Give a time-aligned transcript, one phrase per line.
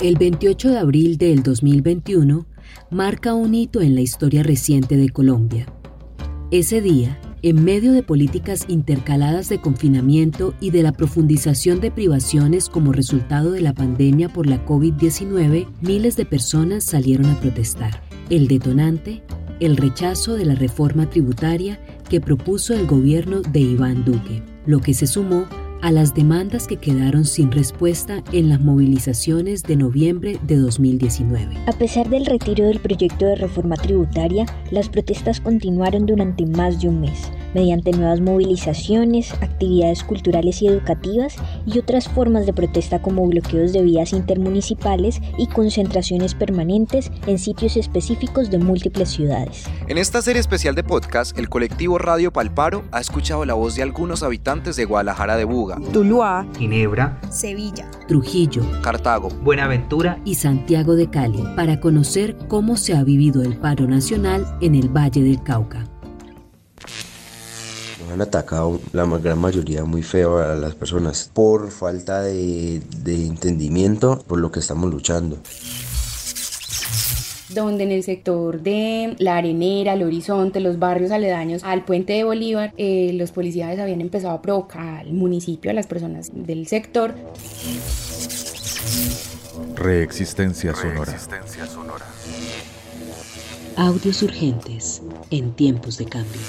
[0.00, 2.46] El 28 de abril del 2021
[2.90, 5.66] marca un hito en la historia reciente de Colombia.
[6.50, 12.70] Ese día, en medio de políticas intercaladas de confinamiento y de la profundización de privaciones
[12.70, 18.02] como resultado de la pandemia por la COVID-19, miles de personas salieron a protestar.
[18.30, 19.22] El detonante,
[19.60, 21.78] el rechazo de la reforma tributaria
[22.08, 25.44] que propuso el gobierno de Iván Duque, lo que se sumó
[25.82, 31.56] a las demandas que quedaron sin respuesta en las movilizaciones de noviembre de 2019.
[31.66, 36.88] A pesar del retiro del proyecto de reforma tributaria, las protestas continuaron durante más de
[36.88, 41.36] un mes mediante nuevas movilizaciones, actividades culturales y educativas
[41.66, 47.76] y otras formas de protesta como bloqueos de vías intermunicipales y concentraciones permanentes en sitios
[47.76, 49.64] específicos de múltiples ciudades.
[49.88, 53.82] En esta serie especial de podcast, el colectivo Radio Palparo ha escuchado la voz de
[53.82, 61.10] algunos habitantes de Guadalajara de Buga, Tuluá, Ginebra, Sevilla, Trujillo, Cartago, Buenaventura y Santiago de
[61.10, 65.89] Cali para conocer cómo se ha vivido el paro nacional en el Valle del Cauca
[68.12, 74.22] han atacado la gran mayoría muy feo a las personas por falta de, de entendimiento
[74.26, 75.38] por lo que estamos luchando
[77.54, 82.24] donde en el sector de La Arenera, El Horizonte, los barrios aledaños al puente de
[82.24, 87.14] Bolívar, eh, los policías habían empezado a provocar al municipio, a las personas del sector.
[89.74, 91.04] Reexistencia sonora.
[91.04, 92.06] Reexistencia sonora.
[93.76, 96.40] Audios urgentes en tiempos de cambio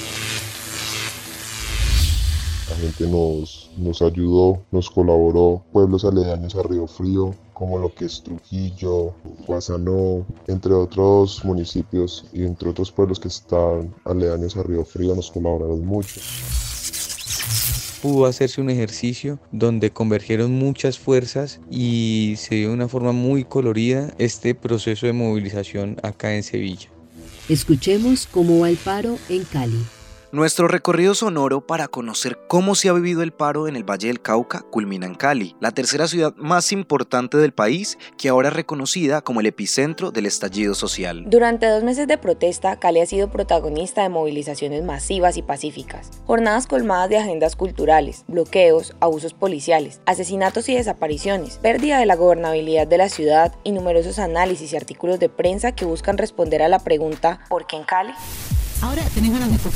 [2.71, 8.05] la gente nos, nos ayudó, nos colaboró, pueblos aledaños a Río Frío, como lo que
[8.05, 9.13] es Trujillo,
[9.45, 15.31] Guasanó, entre otros municipios y entre otros pueblos que están aledaños a Río Frío, nos
[15.31, 16.21] colaboraron mucho
[18.01, 23.43] pudo hacerse un ejercicio donde convergieron muchas fuerzas y se dio de una forma muy
[23.43, 26.89] colorida este proceso de movilización acá en Sevilla.
[27.47, 29.85] Escuchemos cómo va el paro en Cali.
[30.33, 34.21] Nuestro recorrido sonoro para conocer cómo se ha vivido el paro en el Valle del
[34.21, 39.19] Cauca culmina en Cali, la tercera ciudad más importante del país que ahora es reconocida
[39.23, 41.25] como el epicentro del estallido social.
[41.27, 46.65] Durante dos meses de protesta, Cali ha sido protagonista de movilizaciones masivas y pacíficas, jornadas
[46.65, 52.97] colmadas de agendas culturales, bloqueos, abusos policiales, asesinatos y desapariciones, pérdida de la gobernabilidad de
[52.99, 57.41] la ciudad y numerosos análisis y artículos de prensa que buscan responder a la pregunta
[57.49, 58.13] ¿por qué en Cali?
[58.81, 59.69] Ahora tenés ganas de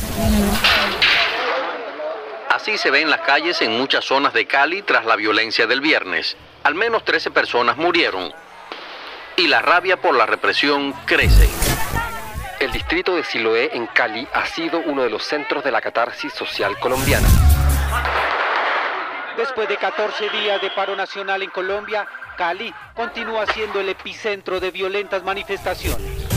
[2.49, 5.79] Así se ve en las calles en muchas zonas de Cali tras la violencia del
[5.79, 6.35] viernes.
[6.63, 8.33] Al menos 13 personas murieron.
[9.37, 11.47] Y la rabia por la represión crece.
[12.59, 16.33] El distrito de Siloé en Cali ha sido uno de los centros de la catarsis
[16.33, 17.27] social colombiana.
[19.37, 22.07] Después de 14 días de paro nacional en Colombia,
[22.37, 26.34] Cali continúa siendo el epicentro de violentas manifestaciones.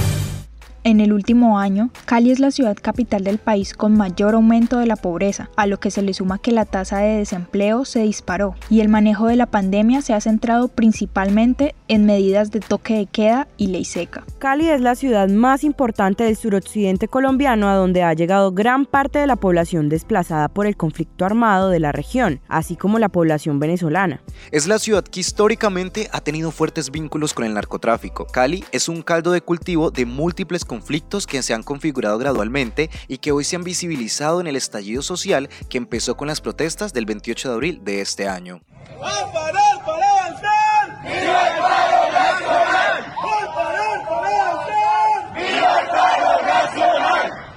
[0.84, 4.86] En el último año, Cali es la ciudad capital del país con mayor aumento de
[4.86, 8.54] la pobreza, a lo que se le suma que la tasa de desempleo se disparó
[8.70, 13.06] y el manejo de la pandemia se ha centrado principalmente en medidas de toque de
[13.06, 14.24] queda y ley seca.
[14.38, 19.18] Cali es la ciudad más importante del suroccidente colombiano a donde ha llegado gran parte
[19.18, 23.58] de la población desplazada por el conflicto armado de la región, así como la población
[23.58, 24.22] venezolana.
[24.52, 28.26] Es la ciudad que históricamente ha tenido fuertes vínculos con el narcotráfico.
[28.26, 30.77] Cali es un caldo de cultivo de múltiples conflictos
[31.26, 35.48] que se han configurado gradualmente y que hoy se han visibilizado en el estallido social
[35.68, 38.60] que empezó con las protestas del 28 de abril de este año.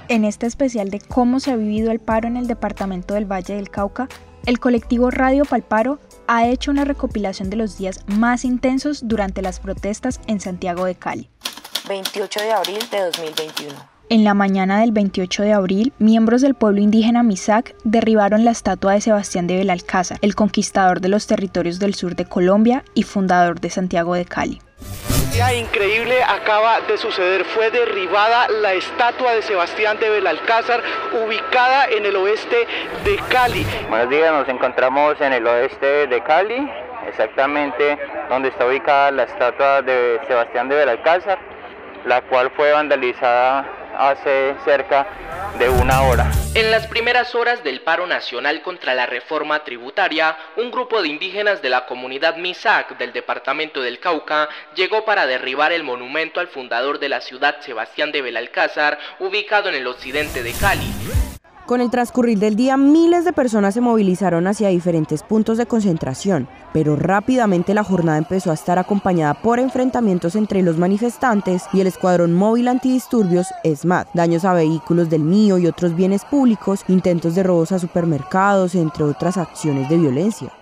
[0.08, 3.54] En este especial de cómo se ha vivido el paro en el departamento del Valle
[3.54, 4.08] del Cauca,
[4.44, 9.60] el colectivo Radio Palparo ha hecho una recopilación de los días más intensos durante las
[9.60, 11.30] protestas en Santiago de Cali.
[11.88, 13.92] 28 de abril de 2021.
[14.08, 18.92] En la mañana del 28 de abril, miembros del pueblo indígena Misak derribaron la estatua
[18.92, 23.60] de Sebastián de Belalcázar, el conquistador de los territorios del sur de Colombia y fundador
[23.60, 24.60] de Santiago de Cali.
[25.24, 27.44] Un día increíble acaba de suceder.
[27.46, 30.82] Fue derribada la estatua de Sebastián de Belalcázar,
[31.24, 32.66] ubicada en el oeste
[33.04, 33.64] de Cali.
[33.88, 36.70] Buenos días, nos encontramos en el oeste de Cali,
[37.08, 41.51] exactamente donde está ubicada la estatua de Sebastián de Belalcázar
[42.06, 43.66] la cual fue vandalizada
[43.96, 45.06] hace cerca
[45.58, 46.30] de una hora.
[46.54, 51.62] En las primeras horas del paro nacional contra la reforma tributaria, un grupo de indígenas
[51.62, 56.98] de la comunidad Misak del departamento del Cauca llegó para derribar el monumento al fundador
[56.98, 60.90] de la ciudad Sebastián de Belalcázar, ubicado en el occidente de Cali.
[61.66, 66.48] Con el transcurrir del día, miles de personas se movilizaron hacia diferentes puntos de concentración,
[66.72, 71.86] pero rápidamente la jornada empezó a estar acompañada por enfrentamientos entre los manifestantes y el
[71.86, 77.44] Escuadrón Móvil Antidisturbios ESMAD, daños a vehículos del mío y otros bienes públicos, intentos de
[77.44, 80.52] robos a supermercados, entre otras acciones de violencia.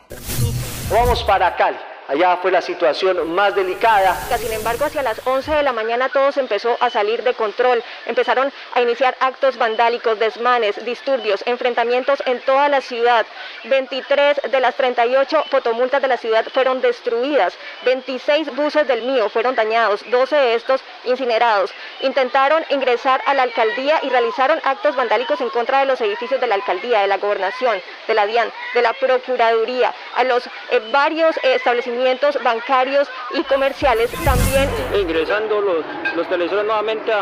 [0.90, 1.78] Vamos para Cali.
[2.10, 4.16] Allá fue la situación más delicada.
[4.36, 7.84] Sin embargo, hacia las 11 de la mañana todo se empezó a salir de control.
[8.04, 13.26] Empezaron a iniciar actos vandálicos, desmanes, disturbios, enfrentamientos en toda la ciudad.
[13.62, 17.56] 23 de las 38 fotomultas de la ciudad fueron destruidas.
[17.84, 21.72] 26 buses del mío fueron dañados, 12 de estos incinerados.
[22.00, 26.48] Intentaron ingresar a la alcaldía y realizaron actos vandálicos en contra de los edificios de
[26.48, 31.36] la alcaldía, de la gobernación, de la DIAN, de la Procuraduría, a los eh, varios
[31.44, 31.99] eh, establecimientos
[32.42, 34.68] bancarios y comerciales también.
[34.94, 35.84] Ingresando los,
[36.16, 37.12] los televisores nuevamente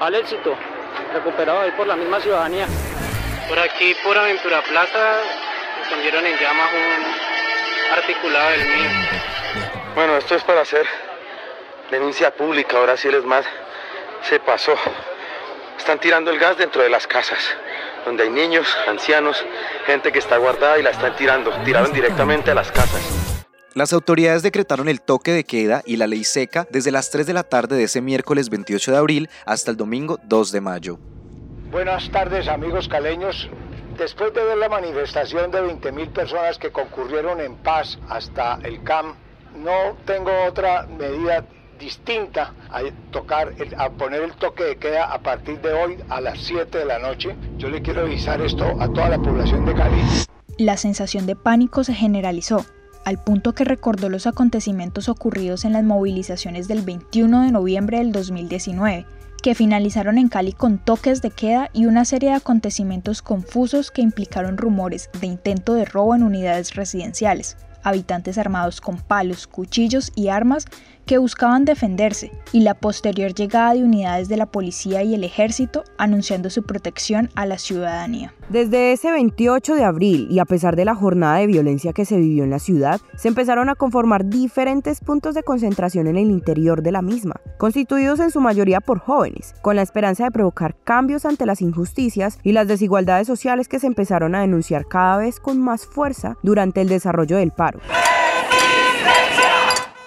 [0.00, 0.54] al éxito,
[1.12, 2.66] recuperado ahí por la misma ciudadanía.
[3.48, 5.20] Por aquí, por Aventura Plaza,
[5.82, 8.90] encendieron en llamas un articulado del mío.
[9.94, 10.86] Bueno, esto es para hacer
[11.90, 13.46] denuncia pública, ahora sí les más
[14.22, 14.74] se pasó.
[15.78, 17.38] Están tirando el gas dentro de las casas,
[18.04, 19.44] donde hay niños, ancianos,
[19.86, 21.50] gente que está guardada y la están tirando.
[21.64, 23.27] Tiraron directamente a las casas.
[23.78, 27.32] Las autoridades decretaron el toque de queda y la ley seca desde las 3 de
[27.32, 30.98] la tarde de ese miércoles 28 de abril hasta el domingo 2 de mayo.
[31.70, 33.48] Buenas tardes amigos caleños.
[33.96, 39.14] Después de ver la manifestación de 20.000 personas que concurrieron en paz hasta el CAM,
[39.54, 41.44] no tengo otra medida
[41.78, 42.80] distinta a
[43.12, 46.84] tocar a poner el toque de queda a partir de hoy a las 7 de
[46.84, 47.36] la noche.
[47.58, 50.02] Yo le quiero avisar esto a toda la población de Cali.
[50.56, 52.66] La sensación de pánico se generalizó
[53.08, 58.12] al punto que recordó los acontecimientos ocurridos en las movilizaciones del 21 de noviembre del
[58.12, 59.06] 2019,
[59.42, 64.02] que finalizaron en Cali con toques de queda y una serie de acontecimientos confusos que
[64.02, 70.28] implicaron rumores de intento de robo en unidades residenciales, habitantes armados con palos, cuchillos y
[70.28, 70.66] armas
[71.08, 75.82] que buscaban defenderse, y la posterior llegada de unidades de la policía y el ejército
[75.96, 78.34] anunciando su protección a la ciudadanía.
[78.50, 82.18] Desde ese 28 de abril y a pesar de la jornada de violencia que se
[82.18, 86.82] vivió en la ciudad, se empezaron a conformar diferentes puntos de concentración en el interior
[86.82, 91.24] de la misma, constituidos en su mayoría por jóvenes, con la esperanza de provocar cambios
[91.24, 95.58] ante las injusticias y las desigualdades sociales que se empezaron a denunciar cada vez con
[95.58, 97.80] más fuerza durante el desarrollo del paro.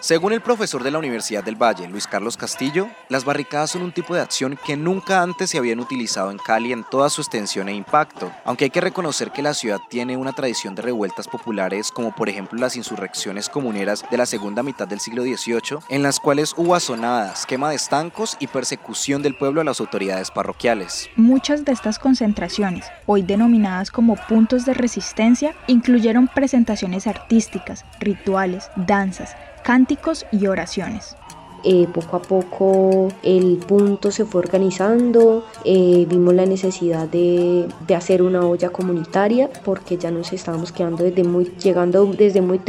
[0.02, 3.92] Según el profesor de la Universidad del Valle, Luis Carlos Castillo, las barricadas son un
[3.92, 7.70] tipo de acción que nunca antes se habían utilizado en Cali en toda su extensión
[7.70, 11.92] e impacto, aunque hay que reconocer que la ciudad tiene una tradición de revueltas populares
[11.92, 16.20] como por ejemplo las insurrecciones comuneras de la segunda mitad del siglo XVIII, en las
[16.20, 21.12] cuales hubo azonadas, quema de estancos y persecución del pueblo a las autoridades parroquiales.
[21.16, 29.36] Muchas de estas concentraciones, hoy denominadas como puntos de resistencia, incluyeron presentaciones artísticas, rituales, danzas,
[29.64, 31.16] cánticos y oraciones.
[31.64, 37.96] Eh, poco a poco el punto se fue organizando, eh, vimos la necesidad de, de,
[37.96, 42.60] hacer una olla comunitaria porque ya nos estábamos quedando desde muy, llegando desde muy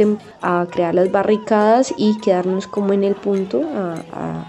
[0.43, 3.61] a crear las barricadas y quedarnos como en el punto,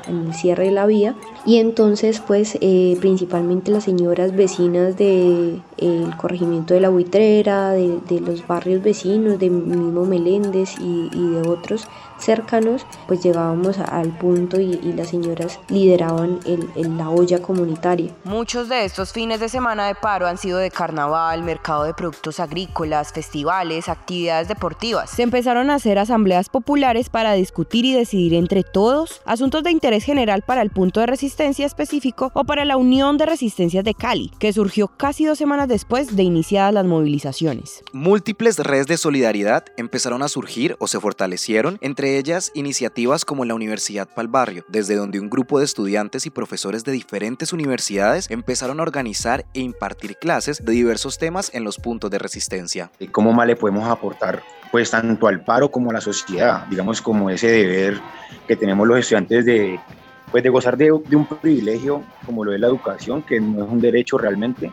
[0.06, 1.14] en el cierre de la vía.
[1.46, 7.98] Y entonces pues eh, principalmente las señoras vecinas del el corregimiento de la buitrera, de,
[8.08, 11.86] de, los barrios vecinos, de mismo Meléndez y de otros,
[12.24, 18.14] cercanos, pues llegábamos al punto y, las señoras lideraban el, la olla comunitaria.
[18.24, 22.38] Muchos de estos fines de semana de paro han sido de carnaval, mercado de productos
[22.38, 25.10] agrícolas, festivales, actividades deportivas.
[25.10, 30.04] Se empezaron a hacer asambleas populares para discutir y decidir entre todos asuntos de interés
[30.04, 34.30] general para el punto de resistencia específico o para la Unión de Resistencias de Cali,
[34.38, 37.82] que surgió casi dos semanas después de iniciadas las movilizaciones.
[37.92, 43.54] Múltiples redes de solidaridad empezaron a surgir o se fortalecieron entre ellas iniciativas como la
[43.54, 48.80] Universidad Pal Barrio, desde donde un grupo de estudiantes y profesores de diferentes universidades empezaron
[48.80, 52.90] a organizar e impartir clases de diversos temas en los puntos de resistencia.
[53.12, 57.30] ¿Cómo más le podemos aportar pues tanto al paro como a la sociedad, digamos como
[57.30, 58.00] ese deber
[58.48, 59.78] que tenemos los estudiantes de
[60.32, 63.70] pues de gozar de, de un privilegio como lo es la educación, que no es
[63.70, 64.72] un derecho realmente,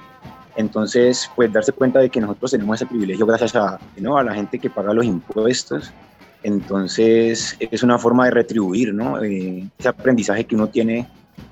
[0.56, 4.18] entonces, pues darse cuenta de que nosotros tenemos ese privilegio gracias a, ¿no?
[4.18, 5.92] a la gente que paga los impuestos
[6.44, 9.22] entonces es una forma de retribuir ¿no?
[9.24, 11.08] Eh, ese aprendizaje que uno tiene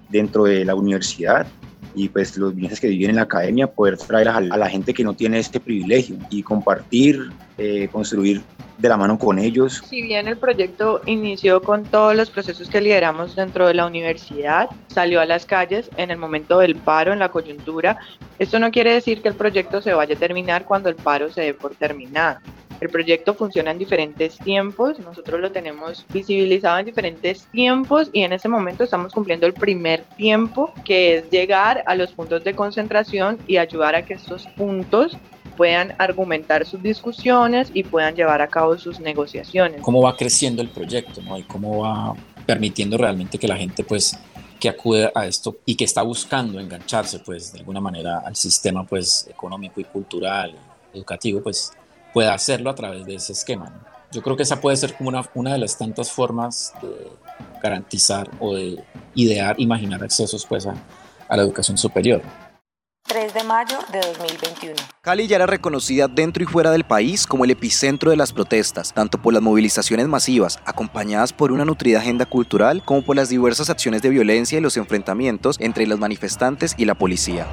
[0.10, 1.48] dentro de la universidad
[1.96, 5.04] y pues los bienes que viven en la academia, poder traer a, la gente que
[5.04, 8.42] no tiene este privilegio y compartir, eh, construir
[8.78, 9.84] de la mano con ellos.
[9.90, 14.70] Si bien el proyecto inició con todos los procesos que lideramos dentro de la universidad,
[14.88, 17.98] salió a las calles en el momento del paro, en la coyuntura,
[18.38, 21.42] esto no quiere decir que el proyecto se vaya a terminar cuando el paro se
[21.42, 22.40] dé por terminado.
[22.82, 28.34] El proyecto funciona en diferentes tiempos, nosotros lo tenemos visibilizado en diferentes tiempos y en
[28.34, 33.38] ese momento estamos cumpliendo el primer tiempo, que es llegar a los puntos de concentración
[33.48, 35.18] y ayudar a que estos puntos
[35.58, 39.82] puedan argumentar sus discusiones y puedan llevar a cabo sus negociaciones.
[39.82, 41.38] ¿Cómo va creciendo el proyecto ¿no?
[41.38, 42.14] y cómo va
[42.46, 44.18] permitiendo realmente que la gente pues
[44.58, 48.86] que acude a esto y que está buscando engancharse pues de alguna manera al sistema
[48.86, 50.56] pues económico y cultural,
[50.94, 51.74] educativo pues
[52.14, 53.86] pueda hacerlo a través de ese esquema.
[54.12, 57.12] Yo creo que esa puede ser como una, una de las tantas formas de
[57.62, 60.74] garantizar o de idear, imaginar accesos pues a,
[61.28, 62.22] a la educación superior.
[63.10, 64.76] 3 de mayo de 2021.
[65.02, 68.94] Cali ya era reconocida dentro y fuera del país como el epicentro de las protestas,
[68.94, 73.72] tanto por las movilizaciones masivas, acompañadas por una nutrida agenda cultural, como por las diversas
[73.72, 77.48] acciones de violencia y los enfrentamientos entre los manifestantes y la policía.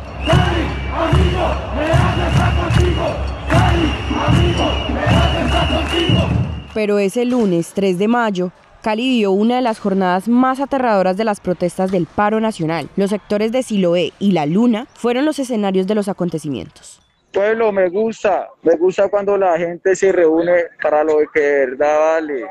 [6.77, 8.53] Pero ese lunes 3 de mayo,
[8.83, 12.91] Cali vivió una de las jornadas más aterradoras de las protestas del paro nacional.
[12.97, 17.01] Los sectores de Siloé y La Luna fueron los escenarios de los acontecimientos.
[17.33, 21.99] Pueblo, me gusta, me gusta cuando la gente se reúne para lo que de verdad
[21.99, 22.45] vale.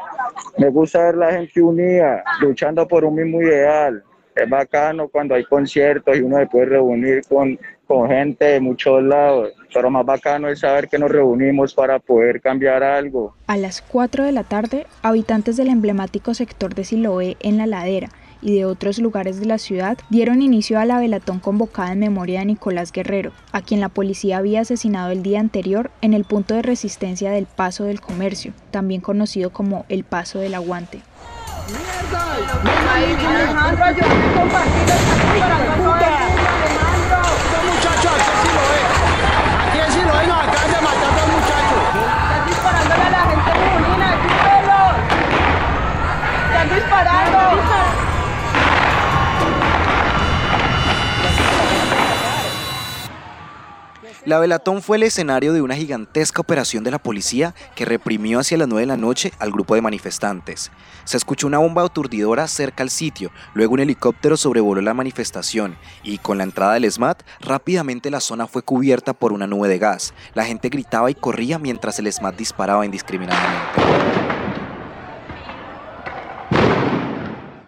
[0.58, 4.03] Me gusta ver la gente unida, luchando por un mismo ideal.
[4.36, 9.04] Es bacano cuando hay conciertos y uno se puede reunir con con gente de muchos
[9.04, 13.36] lados, pero más bacano es saber que nos reunimos para poder cambiar algo.
[13.48, 18.10] A las 4 de la tarde, habitantes del emblemático sector de Siloé en la ladera
[18.42, 22.39] y de otros lugares de la ciudad dieron inicio a la velatón convocada en memoria
[22.39, 26.54] de Nicolás Guerrero, a quien la policía había asesinado el día anterior en el punto
[26.54, 31.01] de resistencia del Paso del Comercio, también conocido como el Paso del Aguante.
[46.55, 48.15] La
[54.26, 58.68] Velatón fue el escenario de una gigantesca operación de la policía que reprimió hacia las
[58.68, 60.72] 9 de la noche al grupo de manifestantes.
[61.04, 66.18] Se escuchó una bomba aturdidora cerca al sitio, luego un helicóptero sobrevoló la manifestación y
[66.18, 70.14] con la entrada del SMAT rápidamente la zona fue cubierta por una nube de gas.
[70.34, 74.25] La gente gritaba y corría mientras el SMAT disparaba indiscriminadamente.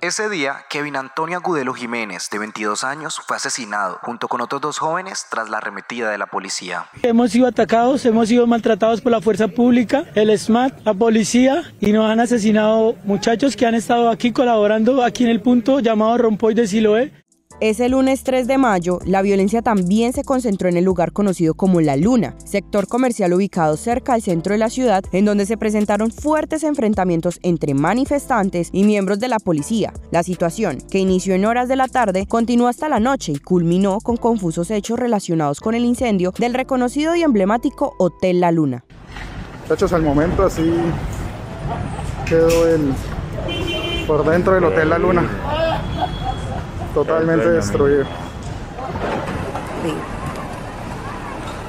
[0.07, 4.77] Ese día, Kevin Antonio Agudelo Jiménez, de 22 años, fue asesinado junto con otros dos
[4.77, 6.85] jóvenes tras la arremetida de la policía.
[7.03, 11.91] Hemos sido atacados, hemos sido maltratados por la fuerza pública, el SMAT, la policía y
[11.91, 16.53] nos han asesinado muchachos que han estado aquí colaborando aquí en el punto llamado Rompoy
[16.53, 17.11] de Siloé.
[17.59, 21.81] Ese lunes 3 de mayo, la violencia también se concentró en el lugar conocido como
[21.81, 26.11] La Luna, sector comercial ubicado cerca al centro de la ciudad, en donde se presentaron
[26.11, 29.91] fuertes enfrentamientos entre manifestantes y miembros de la policía.
[30.11, 34.01] La situación, que inició en horas de la tarde, continuó hasta la noche y culminó
[34.01, 38.85] con confusos hechos relacionados con el incendio del reconocido y emblemático Hotel La Luna.
[39.67, 40.75] Hechos al momento así
[42.27, 42.93] quedó el
[44.05, 45.27] por dentro del Hotel La Luna
[46.97, 48.05] totalmente destruido.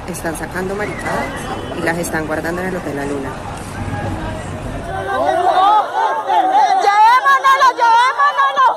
[0.07, 1.23] Están sacando maricadas
[1.77, 3.29] y las están guardando en el Hotel La Luna.
[6.81, 8.67] ¡Llevémonoslo, llevémonoslo!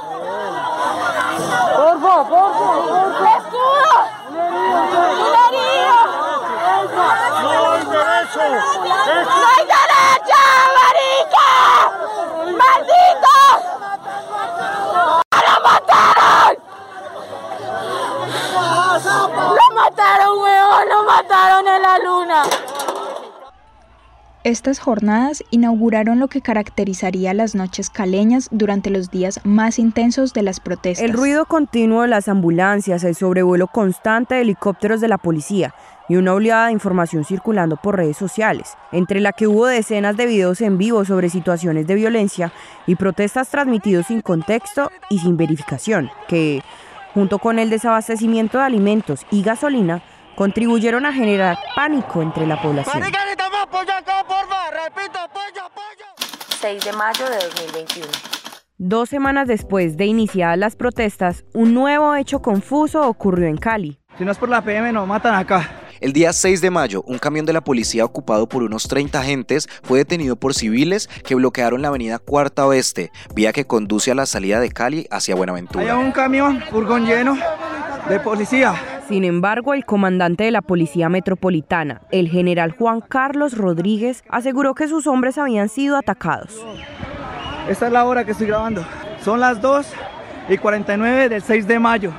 [1.75, 3.31] ¡Porfa, porfa, porfa!
[3.39, 3.95] ¡Escudo!
[5.25, 6.01] ¡Un herido!
[7.43, 8.45] ¡No hay derecho!
[9.25, 10.41] ¡No hay derecho,
[10.77, 11.49] marica!
[12.45, 13.37] ¡Maldito!
[19.93, 20.89] Mataron, weón!
[20.89, 22.43] ¡Lo mataron en la luna!
[24.45, 30.43] Estas jornadas inauguraron lo que caracterizaría las noches caleñas durante los días más intensos de
[30.43, 31.05] las protestas.
[31.05, 35.75] El ruido continuo de las ambulancias, el sobrevuelo constante de helicópteros de la policía
[36.09, 40.27] y una oleada de información circulando por redes sociales, entre la que hubo decenas de
[40.27, 42.53] videos en vivo sobre situaciones de violencia
[42.89, 46.65] y protestas transmitidos sin contexto y sin verificación, que,
[47.14, 50.02] junto con el desabastecimiento de alimentos y gasolina,
[50.37, 53.02] contribuyeron a generar pánico entre la población.
[56.61, 58.09] 6 de mayo de 2021.
[58.78, 63.99] Dos semanas después de iniciadas las protestas, un nuevo hecho confuso ocurrió en Cali.
[64.19, 65.82] Si no es por la PM, nos matan acá.
[66.03, 69.69] El día 6 de mayo, un camión de la policía ocupado por unos 30 agentes
[69.85, 74.27] fue detenido por civiles que bloquearon la avenida Cuarta Oeste, vía que conduce a la
[74.27, 75.85] salida de Cali hacia Buenaventura.
[75.85, 77.39] Hay un camión, furgón lleno
[78.09, 78.75] de policía.
[79.07, 84.89] Sin embargo, el comandante de la Policía Metropolitana, el general Juan Carlos Rodríguez, aseguró que
[84.89, 86.67] sus hombres habían sido atacados.
[87.69, 88.85] Esta es la hora que estoy grabando.
[89.25, 89.87] Son las 2
[90.49, 92.13] y 49 del 6 de mayo.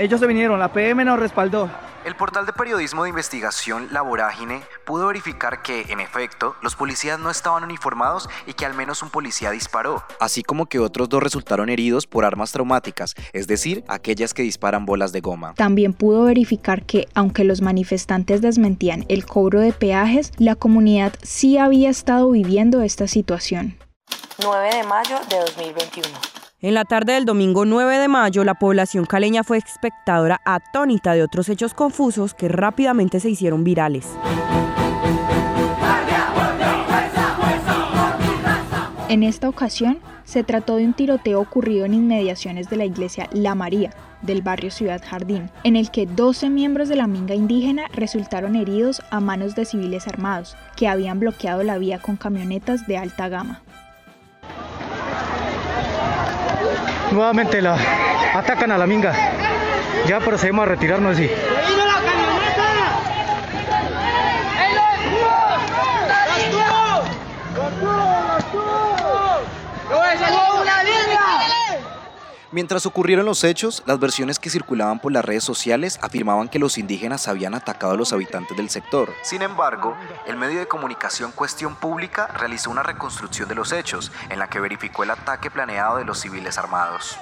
[0.00, 1.83] ellos se vinieron, la PM nos respaldó.
[2.04, 7.18] El portal de periodismo de investigación La Vorágine pudo verificar que, en efecto, los policías
[7.18, 11.22] no estaban uniformados y que al menos un policía disparó, así como que otros dos
[11.22, 15.54] resultaron heridos por armas traumáticas, es decir, aquellas que disparan bolas de goma.
[15.54, 21.56] También pudo verificar que, aunque los manifestantes desmentían el cobro de peajes, la comunidad sí
[21.56, 23.78] había estado viviendo esta situación.
[24.42, 26.43] 9 de mayo de 2021.
[26.60, 31.22] En la tarde del domingo 9 de mayo, la población caleña fue espectadora atónita de
[31.22, 34.06] otros hechos confusos que rápidamente se hicieron virales.
[39.08, 43.54] En esta ocasión, se trató de un tiroteo ocurrido en inmediaciones de la iglesia La
[43.54, 43.90] María,
[44.22, 49.02] del barrio Ciudad Jardín, en el que 12 miembros de la minga indígena resultaron heridos
[49.10, 53.62] a manos de civiles armados, que habían bloqueado la vía con camionetas de alta gama.
[57.14, 57.76] Nuevamente la
[58.34, 59.14] atacan a la minga.
[60.08, 61.30] Ya procedemos a retirarnos y
[72.54, 76.78] Mientras ocurrieron los hechos, las versiones que circulaban por las redes sociales afirmaban que los
[76.78, 79.12] indígenas habían atacado a los habitantes del sector.
[79.22, 79.96] Sin embargo,
[80.28, 84.60] el medio de comunicación Cuestión Pública realizó una reconstrucción de los hechos, en la que
[84.60, 87.18] verificó el ataque planeado de los civiles armados.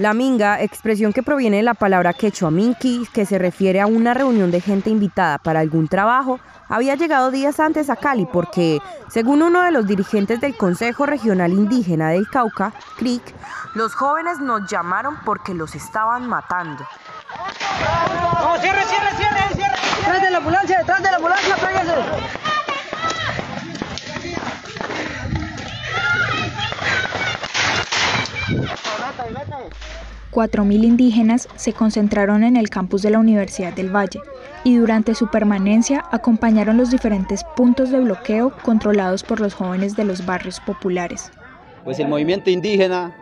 [0.00, 4.14] La minga, expresión que proviene de la palabra quechua minki, que se refiere a una
[4.14, 6.40] reunión de gente invitada para algún trabajo,
[6.70, 8.78] había llegado días antes a Cali porque,
[9.10, 13.22] según uno de los dirigentes del Consejo Regional Indígena del Cauca, CRIC,
[13.74, 16.82] los jóvenes nos llamaron porque los estaban matando.
[18.40, 20.20] ¡No, cierre, cierre, cierre!
[20.20, 21.56] de la ambulancia, detrás de la ambulancia!
[30.32, 34.20] 4.000 indígenas se concentraron en el campus de la Universidad del Valle
[34.62, 40.04] y durante su permanencia acompañaron los diferentes puntos de bloqueo controlados por los jóvenes de
[40.04, 41.30] los barrios populares.
[41.84, 43.12] Pues el movimiento indígena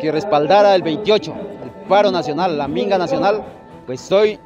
[0.00, 3.42] que respaldara el 28, el paro nacional, la minga nacional,
[3.86, 4.38] pues hoy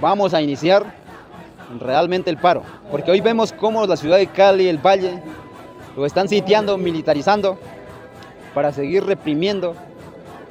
[0.00, 0.94] vamos a iniciar
[1.80, 5.22] realmente el paro, porque hoy vemos cómo la ciudad de Cali, el Valle,
[5.96, 7.58] lo están sitiando, militarizando,
[8.54, 9.74] para seguir reprimiendo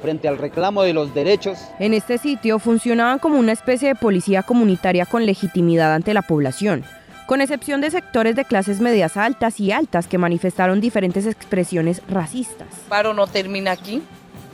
[0.00, 1.58] frente al reclamo de los derechos.
[1.78, 6.84] En este sitio funcionaban como una especie de policía comunitaria con legitimidad ante la población,
[7.26, 12.68] con excepción de sectores de clases medias altas y altas que manifestaron diferentes expresiones racistas.
[12.88, 14.02] Paro no termina aquí.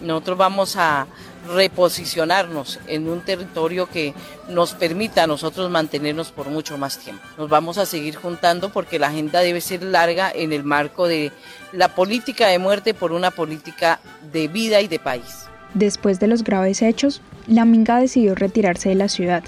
[0.03, 1.07] Nosotros vamos a
[1.49, 4.15] reposicionarnos en un territorio que
[4.49, 7.23] nos permita a nosotros mantenernos por mucho más tiempo.
[7.39, 11.33] Nos vamos a seguir juntando porque la agenda debe ser larga en el marco de
[11.73, 14.01] la política de muerte por una política
[14.33, 15.47] de vida y de país.
[15.75, 19.45] Después de los graves hechos, la Minga decidió retirarse de la ciudad,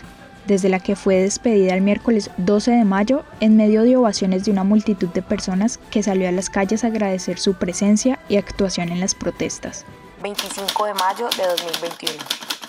[0.47, 4.51] desde la que fue despedida el miércoles 12 de mayo en medio de ovaciones de
[4.51, 8.91] una multitud de personas que salió a las calles a agradecer su presencia y actuación
[8.91, 9.85] en las protestas.
[10.23, 12.15] 25 de mayo de 2021.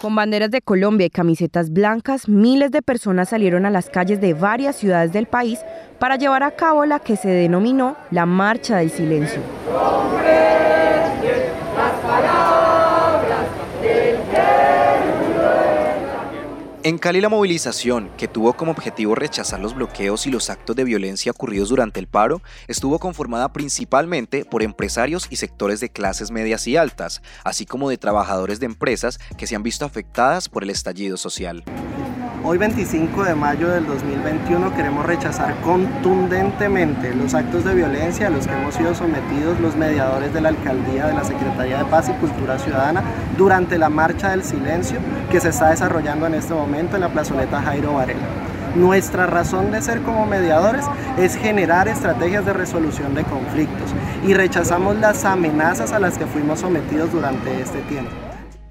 [0.02, 4.34] Con banderas de Colombia y camisetas blancas, miles de personas salieron a las calles de
[4.34, 5.60] varias ciudades del país
[6.00, 9.42] para llevar a cabo la que se denominó la Marcha del Silencio.
[16.82, 20.86] En Cali la movilización, que tuvo como objetivo rechazar los bloqueos y los actos de
[20.86, 26.68] violencia ocurridos durante el paro, estuvo conformada principalmente por empresarios y sectores de clases medias
[26.68, 30.70] y altas, así como de trabajadores de empresas que se han visto afectadas por el
[30.70, 31.66] estallido social.
[32.42, 38.48] Hoy 25 de mayo del 2021 queremos rechazar contundentemente los actos de violencia a los
[38.48, 42.14] que hemos sido sometidos los mediadores de la Alcaldía de la Secretaría de Paz y
[42.14, 43.04] Cultura Ciudadana
[43.38, 45.00] durante la Marcha del Silencio
[45.30, 48.28] que se está desarrollando en este momento en la plazoleta Jairo Varela.
[48.74, 50.86] Nuestra razón de ser como mediadores
[51.18, 53.94] es generar estrategias de resolución de conflictos
[54.26, 58.12] y rechazamos las amenazas a las que fuimos sometidos durante este tiempo.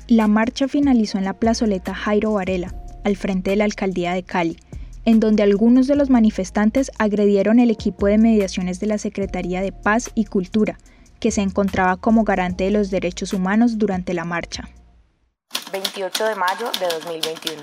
[0.07, 2.69] La marcha finalizó en la plazoleta Jairo Varela,
[3.05, 4.59] al frente de la alcaldía de Cali,
[5.05, 9.73] en donde algunos de los manifestantes agredieron el equipo de mediaciones de la Secretaría de
[9.73, 10.79] Paz y Cultura,
[11.21, 14.69] que se encontraba como garante de los derechos humanos durante la marcha.
[15.73, 17.63] 28 de mayo de 2021.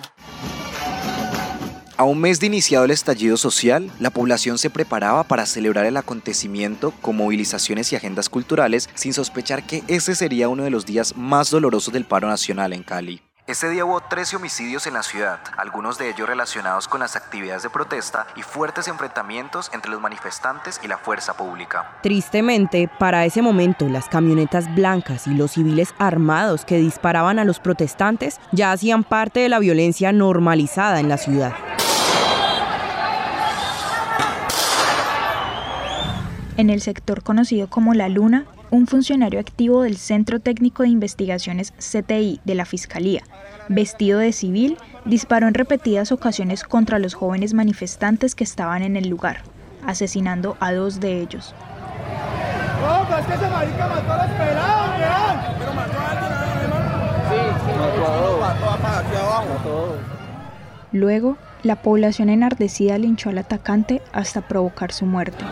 [1.98, 5.96] A un mes de iniciado el estallido social, la población se preparaba para celebrar el
[5.96, 11.16] acontecimiento con movilizaciones y agendas culturales sin sospechar que ese sería uno de los días
[11.16, 13.22] más dolorosos del paro nacional en Cali.
[13.48, 17.62] Ese día hubo 13 homicidios en la ciudad, algunos de ellos relacionados con las actividades
[17.62, 22.00] de protesta y fuertes enfrentamientos entre los manifestantes y la fuerza pública.
[22.02, 27.60] Tristemente, para ese momento, las camionetas blancas y los civiles armados que disparaban a los
[27.60, 31.54] protestantes ya hacían parte de la violencia normalizada en la ciudad.
[36.58, 41.74] En el sector conocido como La Luna, un funcionario activo del Centro Técnico de Investigaciones
[41.78, 43.24] CTI de la Fiscalía,
[43.70, 49.08] vestido de civil, disparó en repetidas ocasiones contra los jóvenes manifestantes que estaban en el
[49.08, 49.42] lugar,
[49.86, 51.54] asesinando a dos de ellos.
[60.92, 65.44] Luego, la población enardecida linchó al atacante hasta provocar su muerte.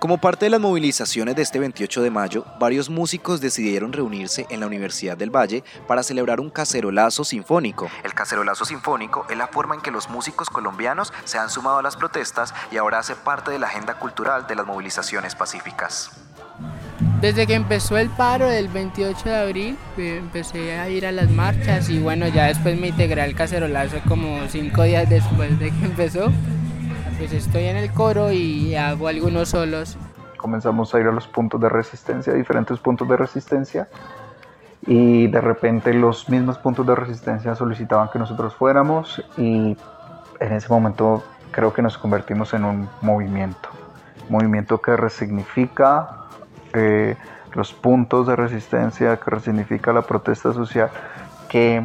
[0.00, 4.60] Como parte de las movilizaciones de este 28 de mayo, varios músicos decidieron reunirse en
[4.60, 7.90] la Universidad del Valle para celebrar un cacerolazo sinfónico.
[8.02, 11.82] El cacerolazo sinfónico es la forma en que los músicos colombianos se han sumado a
[11.82, 16.10] las protestas y ahora hace parte de la agenda cultural de las movilizaciones pacíficas.
[17.20, 21.30] Desde que empezó el paro del 28 de abril, eh, empecé a ir a las
[21.30, 25.84] marchas y bueno, ya después me integré al cacerolazo como cinco días después de que
[25.84, 26.30] empezó.
[27.18, 29.96] Pues estoy en el coro y hago algunos solos.
[30.36, 33.88] Comenzamos a ir a los puntos de resistencia, diferentes puntos de resistencia,
[34.86, 39.76] y de repente los mismos puntos de resistencia solicitaban que nosotros fuéramos y
[40.40, 43.68] en ese momento creo que nos convertimos en un movimiento,
[44.30, 46.19] movimiento que resignifica
[46.74, 47.16] eh,
[47.54, 50.90] los puntos de resistencia, que resignifica la protesta social,
[51.48, 51.82] que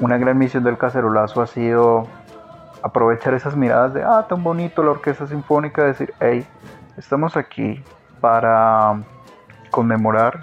[0.00, 2.06] una gran misión del cacerolazo ha sido
[2.82, 6.46] aprovechar esas miradas de, ah, tan bonito la orquesta sinfónica, decir, hey,
[6.96, 7.82] estamos aquí
[8.20, 9.02] para
[9.70, 10.40] conmemorar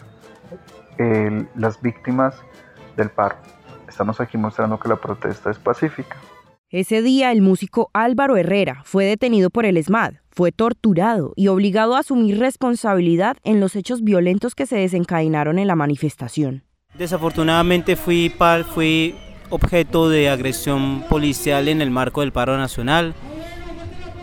[1.55, 2.35] las víctimas
[2.97, 3.37] del paro.
[3.87, 6.17] Estamos aquí mostrando que la protesta es pacífica.
[6.69, 11.97] Ese día el músico Álvaro Herrera fue detenido por el ESMAD, fue torturado y obligado
[11.97, 16.63] a asumir responsabilidad en los hechos violentos que se desencadenaron en la manifestación.
[16.97, 18.33] Desafortunadamente fui,
[18.73, 19.15] fui
[19.49, 23.15] objeto de agresión policial en el marco del paro nacional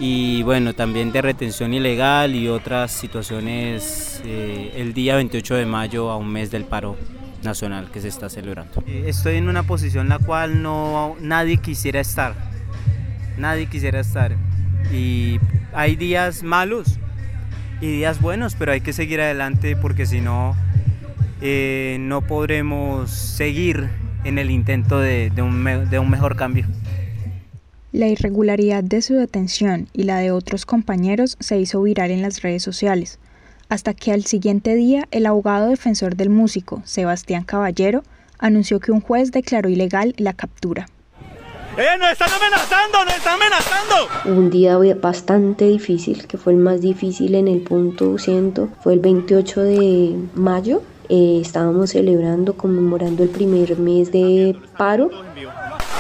[0.01, 6.11] y bueno, también de retención ilegal y otras situaciones eh, el día 28 de mayo
[6.11, 6.97] a un mes del paro
[7.43, 8.83] nacional que se está celebrando.
[8.87, 12.33] Eh, estoy en una posición en la cual no nadie quisiera estar,
[13.37, 14.35] nadie quisiera estar.
[14.93, 15.41] Y
[15.77, 16.99] hay días malos
[17.83, 20.57] y días buenos, pero hay que seguir adelante porque si no,
[21.43, 23.91] eh, no podremos seguir
[24.25, 26.67] en el intento de, un, de un mejor cambio.
[27.93, 32.41] La irregularidad de su detención y la de otros compañeros se hizo viral en las
[32.41, 33.19] redes sociales
[33.69, 38.03] hasta que al siguiente día el abogado defensor del músico, Sebastián Caballero,
[38.39, 40.89] anunció que un juez declaró ilegal la captura.
[41.79, 43.05] ¡Eh, nos están amenazando!
[43.05, 44.09] ¡Nos están amenazando!
[44.25, 49.01] Un día bastante difícil, que fue el más difícil en el punto ciento, fue el
[49.01, 50.83] 28 de mayo.
[51.11, 55.11] Eh, estábamos celebrando, conmemorando el primer mes de paro.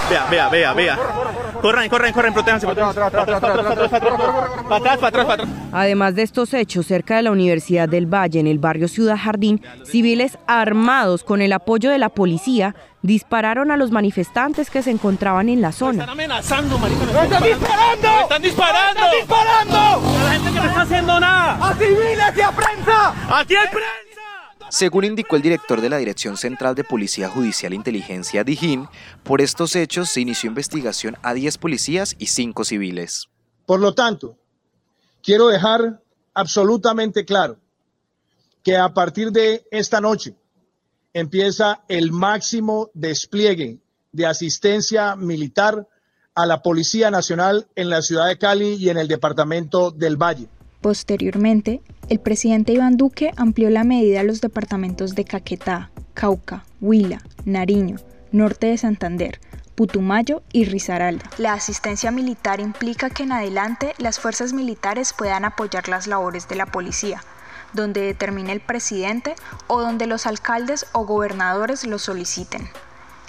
[0.08, 0.98] Vea, vea, vea, vea.
[1.60, 2.66] Corran, corran, corran, protéjanse.
[5.72, 9.60] Además de estos hechos, cerca de la Universidad del Valle, en el barrio Ciudad Jardín,
[9.84, 12.74] civiles armados con el apoyo de la policía
[13.06, 16.02] dispararon a los manifestantes que se encontraban en la zona.
[16.02, 17.08] ¡Están amenazando, maricón!
[17.08, 18.08] ¡Están disparando!
[18.20, 19.00] ¡Están disparando!
[19.00, 19.76] ¡Están disparando!
[19.76, 21.68] ¡A la gente que no está haciendo nada!
[21.68, 23.38] ¡A civiles y a prensa!
[23.38, 23.96] ¡Aquí hay prensa!
[24.68, 28.88] Según indicó el director de la Dirección Central de Policía Judicial e Inteligencia, Dijín,
[29.22, 33.28] por estos hechos se inició investigación a 10 policías y 5 civiles.
[33.64, 34.36] Por lo tanto,
[35.22, 36.00] quiero dejar
[36.34, 37.58] absolutamente claro
[38.64, 40.34] que a partir de esta noche
[41.16, 43.78] empieza el máximo despliegue
[44.12, 45.88] de asistencia militar
[46.34, 50.48] a la Policía Nacional en la ciudad de Cali y en el departamento del Valle.
[50.82, 57.22] Posteriormente, el presidente Iván Duque amplió la medida a los departamentos de Caquetá, Cauca, Huila,
[57.46, 57.96] Nariño,
[58.30, 59.40] Norte de Santander,
[59.74, 61.30] Putumayo y Risaralda.
[61.38, 66.56] La asistencia militar implica que en adelante las fuerzas militares puedan apoyar las labores de
[66.56, 67.22] la policía,
[67.76, 69.36] donde determine el presidente
[69.68, 72.68] o donde los alcaldes o gobernadores lo soliciten.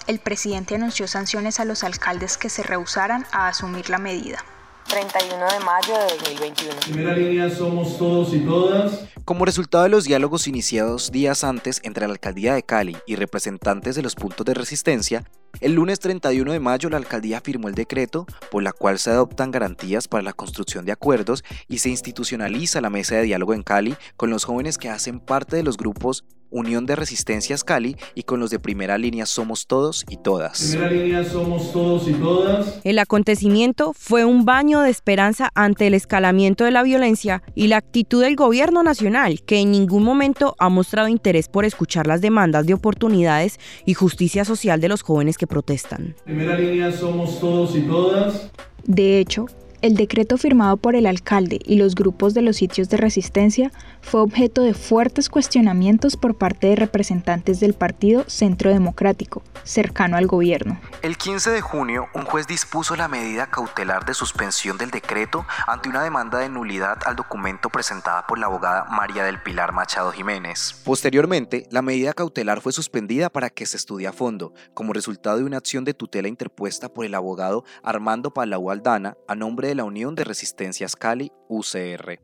[0.07, 4.43] El presidente anunció sanciones a los alcaldes que se rehusaran a asumir la medida.
[4.88, 6.76] 31 de mayo de 2021.
[6.82, 9.06] Primera línea somos todos y todas.
[9.26, 13.95] Como resultado de los diálogos iniciados días antes entre la alcaldía de Cali y representantes
[13.95, 15.26] de los puntos de resistencia,
[15.60, 19.52] el lunes 31 de mayo la alcaldía firmó el decreto por la cual se adoptan
[19.52, 23.95] garantías para la construcción de acuerdos y se institucionaliza la mesa de diálogo en Cali
[24.15, 28.39] con los jóvenes que hacen parte de los grupos Unión de Resistencias Cali y con
[28.39, 30.71] los de primera línea Somos Todos y Todas.
[30.71, 32.79] Primera línea somos todos y todas.
[32.83, 37.77] El acontecimiento fue un baño de esperanza ante el escalamiento de la violencia y la
[37.77, 42.65] actitud del gobierno nacional, que en ningún momento ha mostrado interés por escuchar las demandas
[42.65, 46.15] de oportunidades y justicia social de los jóvenes que protestan.
[46.23, 48.49] Primera línea somos todos y todas.
[48.86, 49.47] De hecho,
[49.82, 54.22] el decreto firmado por el alcalde y los grupos de los sitios de resistencia fue
[54.22, 60.80] objeto de fuertes cuestionamientos por parte de representantes del Partido Centro Democrático, cercano al gobierno.
[61.02, 65.90] El 15 de junio, un juez dispuso la medida cautelar de suspensión del decreto ante
[65.90, 70.82] una demanda de nulidad al documento presentada por la abogada María del Pilar Machado Jiménez.
[70.86, 75.44] Posteriormente, la medida cautelar fue suspendida para que se estudie a fondo, como resultado de
[75.44, 79.84] una acción de tutela interpuesta por el abogado Armando Palau Aldana a nombre de la
[79.84, 82.21] Unión de Resistencias Cali, UCR.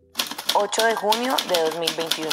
[0.56, 2.30] 8 de junio de 2021.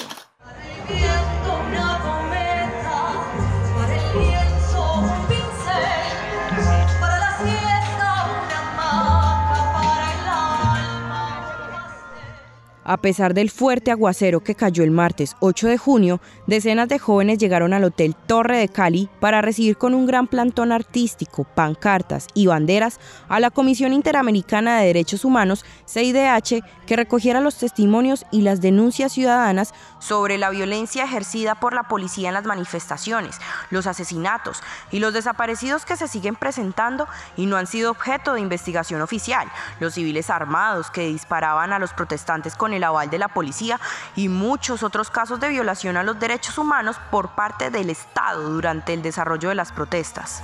[12.91, 17.39] A pesar del fuerte aguacero que cayó el martes 8 de junio, decenas de jóvenes
[17.39, 22.49] llegaron al Hotel Torre de Cali para recibir con un gran plantón artístico, pancartas y
[22.49, 22.99] banderas
[23.29, 29.13] a la Comisión Interamericana de Derechos Humanos, CIDH, que recogiera los testimonios y las denuncias
[29.13, 33.37] ciudadanas sobre la violencia ejercida por la policía en las manifestaciones,
[33.71, 38.41] los asesinatos y los desaparecidos que se siguen presentando y no han sido objeto de
[38.41, 39.49] investigación oficial,
[39.79, 43.81] los civiles armados que disparaban a los protestantes con el aval de la policía
[44.17, 48.93] y muchos otros casos de violación a los derechos humanos por parte del Estado durante
[48.93, 50.43] el desarrollo de las protestas.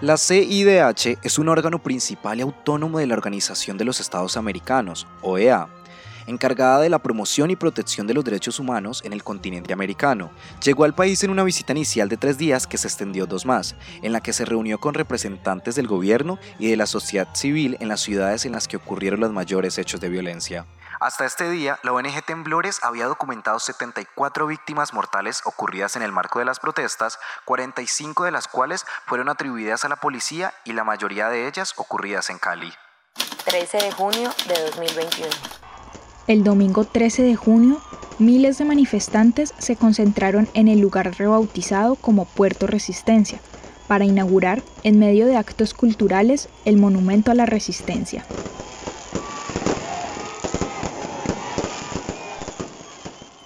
[0.00, 5.06] La CIDH es un órgano principal y autónomo de la Organización de los Estados Americanos,
[5.20, 5.68] OEA,
[6.30, 10.30] encargada de la promoción y protección de los derechos humanos en el continente americano.
[10.62, 13.76] Llegó al país en una visita inicial de tres días que se extendió dos más,
[14.02, 17.88] en la que se reunió con representantes del gobierno y de la sociedad civil en
[17.88, 20.66] las ciudades en las que ocurrieron los mayores hechos de violencia.
[21.00, 26.38] Hasta este día, la ONG Temblores había documentado 74 víctimas mortales ocurridas en el marco
[26.40, 31.30] de las protestas, 45 de las cuales fueron atribuidas a la policía y la mayoría
[31.30, 32.72] de ellas ocurridas en Cali.
[33.46, 35.59] 13 de junio de 2021.
[36.30, 37.80] El domingo 13 de junio,
[38.20, 43.40] miles de manifestantes se concentraron en el lugar rebautizado como Puerto Resistencia
[43.88, 48.24] para inaugurar, en medio de actos culturales, el Monumento a la Resistencia.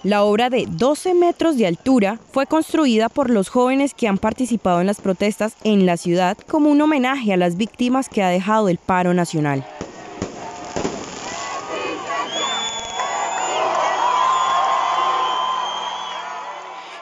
[0.02, 4.82] La obra de 12 metros de altura fue construida por los jóvenes que han participado
[4.82, 8.68] en las protestas en la ciudad como un homenaje a las víctimas que ha dejado
[8.68, 9.64] el paro nacional.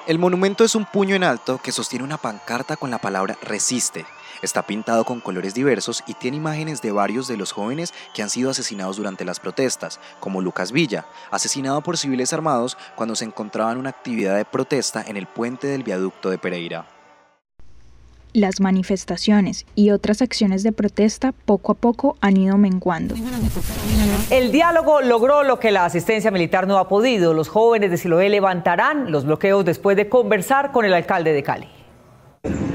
[0.05, 4.05] El monumento es un puño en alto que sostiene una pancarta con la palabra resiste.
[4.43, 8.29] Está pintado con colores diversos y tiene imágenes de varios de los jóvenes que han
[8.29, 13.71] sido asesinados durante las protestas, como Lucas Villa, asesinado por civiles armados cuando se encontraba
[13.71, 16.85] en una actividad de protesta en el puente del viaducto de Pereira.
[18.35, 23.14] Las manifestaciones y otras acciones de protesta poco a poco han ido menguando.
[24.31, 27.35] El diálogo logró lo que la asistencia militar no ha podido.
[27.35, 31.68] Los jóvenes de Siloé levantarán los bloqueos después de conversar con el alcalde de Cali.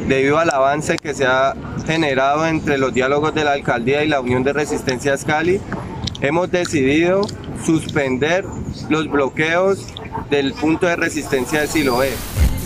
[0.08, 1.56] Debido al avance que se ha
[1.88, 5.60] generado entre los diálogos de la alcaldía y la Unión de Resistencias Cali,
[6.22, 7.22] hemos decidido
[7.66, 8.46] suspender
[8.90, 9.88] los bloqueos
[10.30, 12.12] del punto de resistencia de Siloé.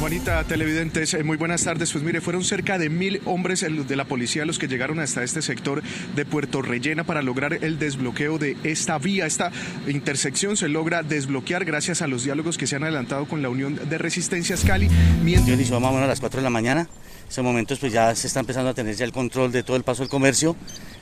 [0.02, 1.92] Juanita, televidentes, eh, muy buenas tardes.
[1.92, 5.44] Pues mire, fueron cerca de mil hombres de la policía los que llegaron hasta este
[5.44, 5.84] sector
[6.16, 9.28] de Puerto Rellena para lograr el desbloqueo de esta vía.
[9.28, 9.52] Esta
[9.86, 13.80] intersección se logra desbloquear gracias a los diálogos que se han adelantado con la Unión
[13.88, 14.90] de Resistencias Cali.
[15.24, 15.70] Mientras...
[15.70, 16.82] Yo a las 4 de la mañana.
[16.82, 19.78] En estos momentos pues ya se está empezando a tener ya el control de todo
[19.78, 20.56] el paso del comercio.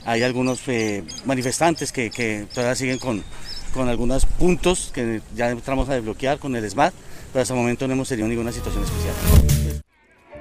[0.03, 3.23] Hay algunos eh, manifestantes que, que, todavía siguen con,
[3.73, 6.93] con algunos puntos que ya entramos a desbloquear con el SMAT
[7.31, 9.83] pero hasta el momento no hemos tenido ninguna situación especial.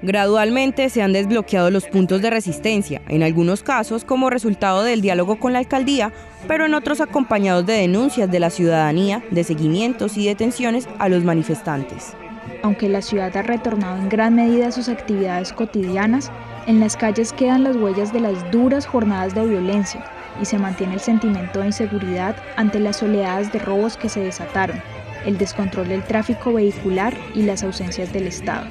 [0.01, 5.41] Gradualmente se han desbloqueado los puntos de resistencia, en algunos casos como resultado del diálogo
[5.41, 6.13] con la alcaldía
[6.47, 11.25] pero en otros acompañados de denuncias de la ciudadanía, de seguimientos y detenciones a los
[11.25, 12.15] manifestantes.
[12.63, 16.31] Aunque la ciudad ha retornado en gran medida a sus actividades cotidianas,
[16.67, 20.05] en las calles quedan las huellas de las duras jornadas de violencia
[20.41, 24.81] y se mantiene el sentimiento de inseguridad ante las oleadas de robos que se desataron,
[25.29, 28.67] el descontrol del tráfico vehicular y las ausencias del Estado.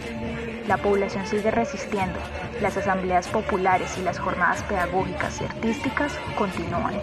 [0.67, 2.17] La población sigue resistiendo,
[2.63, 6.95] las asambleas populares y las jornadas pedagógicas y artísticas continúan.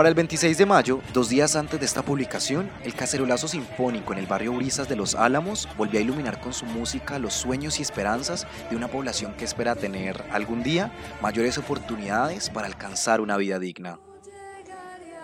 [0.00, 4.18] Para el 26 de mayo, dos días antes de esta publicación, el cacerolazo sinfónico en
[4.20, 7.82] el barrio Brisas de Los Álamos volvió a iluminar con su música los sueños y
[7.82, 13.58] esperanzas de una población que espera tener algún día mayores oportunidades para alcanzar una vida
[13.58, 13.98] digna.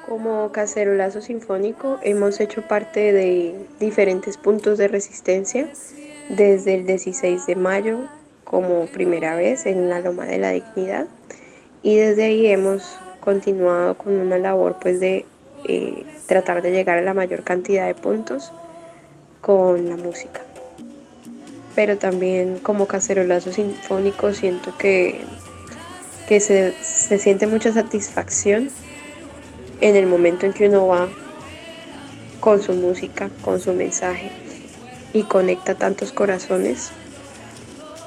[0.04, 5.70] Como Cacerolazo Sinfónico hemos hecho parte de diferentes puntos de resistencia
[6.28, 8.00] desde el 16 de mayo
[8.44, 11.06] como primera vez en la Loma de la Dignidad
[11.82, 15.26] y desde ahí hemos continuado con una labor pues de
[15.64, 18.52] eh, tratar de llegar a la mayor cantidad de puntos
[19.40, 20.42] con la música.
[21.74, 25.22] Pero también como Cacerolazo Sinfónico siento que,
[26.28, 28.70] que se, se siente mucha satisfacción
[29.80, 31.08] en el momento en que uno va
[32.38, 34.30] con su música, con su mensaje
[35.12, 36.92] y conecta tantos corazones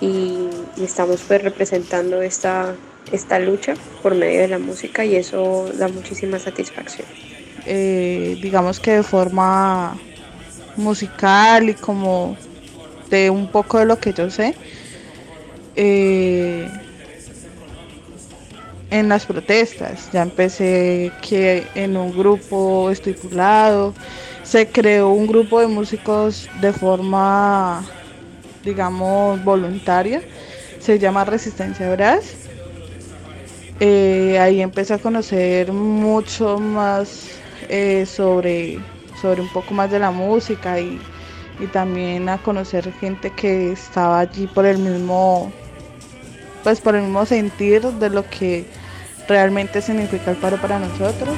[0.01, 0.47] y,
[0.81, 2.73] estamos pues representando esta,
[3.11, 7.05] esta lucha por medio de la música y eso da muchísima satisfacción.
[7.65, 9.97] Eh, digamos que de forma
[10.77, 12.37] musical y como
[13.09, 14.55] de un poco de lo que yo sé,
[15.75, 16.69] eh,
[18.89, 20.09] en las protestas.
[20.11, 23.93] Ya empecé que en un grupo estipulado,
[24.43, 27.85] se creó un grupo de músicos de forma,
[28.63, 30.21] digamos, voluntaria,
[30.79, 32.35] se llama Resistencia Brass.
[33.79, 37.29] Eh, ahí empecé a conocer mucho más
[37.69, 38.79] eh, sobre,
[39.21, 40.99] sobre un poco más de la música y,
[41.59, 45.51] y también a conocer gente que estaba allí por el mismo
[46.63, 48.65] pues por el mismo sentir de lo que
[49.27, 51.35] realmente significa el paro para nosotros.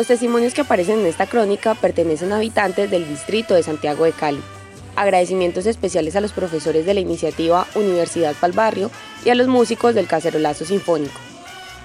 [0.00, 4.12] Los testimonios que aparecen en esta crónica pertenecen a habitantes del distrito de Santiago de
[4.12, 4.40] Cali.
[4.96, 8.90] Agradecimientos especiales a los profesores de la iniciativa Universidad Palbarrio
[9.26, 11.20] y a los músicos del Cacerolazo Sinfónico.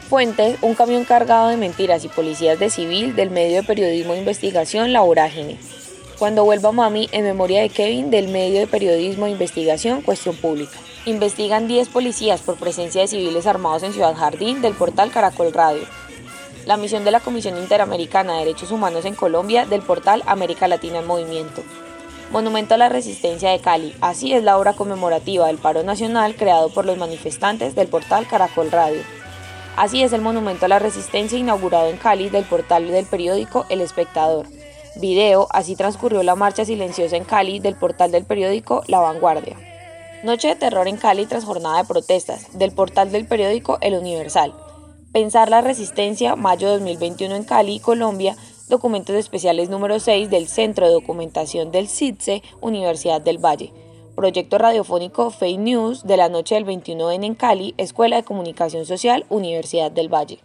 [0.07, 4.19] Fuente, un camión cargado de mentiras y policías de civil del medio de periodismo e
[4.19, 5.59] investigación La Vorágine.
[6.17, 10.77] Cuando vuelva Mami, en memoria de Kevin, del medio de periodismo e investigación Cuestión Pública.
[11.05, 15.83] Investigan 10 policías por presencia de civiles armados en Ciudad Jardín del portal Caracol Radio.
[16.65, 20.97] La misión de la Comisión Interamericana de Derechos Humanos en Colombia del portal América Latina
[20.97, 21.61] en Movimiento.
[22.31, 23.95] Monumento a la Resistencia de Cali.
[24.01, 28.71] Así es la obra conmemorativa del paro nacional creado por los manifestantes del portal Caracol
[28.71, 29.01] Radio.
[29.77, 33.81] Así es el monumento a la resistencia inaugurado en Cali del portal del periódico El
[33.81, 34.47] Espectador.
[34.95, 39.55] Video, así transcurrió la marcha silenciosa en Cali del portal del periódico La Vanguardia.
[40.23, 44.64] Noche de terror en Cali tras jornada de protestas del portal del periódico El Universal.
[45.15, 48.35] Pensar la resistencia, mayo 2021 en Cali, Colombia,
[48.67, 53.71] documentos especiales número 6 del Centro de Documentación del CITSE, Universidad del Valle.
[54.13, 59.25] Proyecto radiofónico Fake News de la noche del 21N en Cali, Escuela de Comunicación Social,
[59.29, 60.39] Universidad del Valle.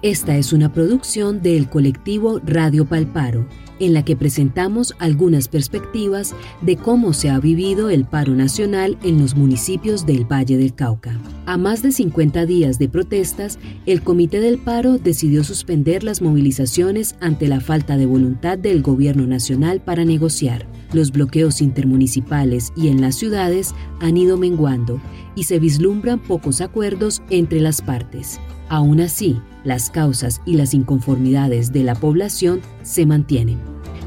[0.00, 3.46] Esta es una producción del colectivo Radio Palparo,
[3.80, 9.20] en la que presentamos algunas perspectivas de cómo se ha vivido el paro nacional en
[9.20, 11.18] los municipios del Valle del Cauca.
[11.46, 17.16] A más de 50 días de protestas, el Comité del Paro decidió suspender las movilizaciones
[17.20, 20.66] ante la falta de voluntad del Gobierno Nacional para negociar.
[20.94, 25.00] Los bloqueos intermunicipales y en las ciudades han ido menguando
[25.34, 28.38] y se vislumbran pocos acuerdos entre las partes.
[28.68, 33.58] Aún así, las causas y las inconformidades de la población se mantienen.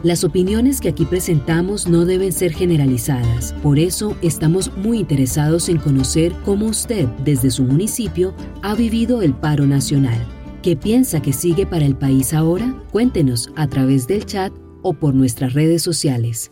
[0.01, 5.79] Las opiniones que aquí presentamos no deben ser generalizadas, por eso estamos muy interesados en
[5.79, 10.25] conocer cómo usted, desde su municipio, ha vivido el paro nacional.
[10.61, 12.81] ¿Qué piensa que sigue para el país ahora?
[12.91, 14.53] Cuéntenos a través del chat
[14.87, 16.51] o por nuestras redes sociales.